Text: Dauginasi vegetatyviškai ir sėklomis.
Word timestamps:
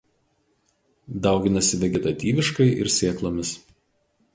Dauginasi 1.27 1.79
vegetatyviškai 1.85 2.71
ir 2.83 2.95
sėklomis. 2.99 3.55